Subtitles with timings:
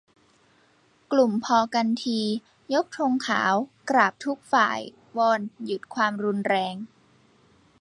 [1.11, 2.21] กลุ่มพอกันที!
[2.73, 3.53] ยกธงขาว
[3.89, 4.79] กราบทุกฝ่าย
[5.17, 6.75] วอนหยุดความรุนแรง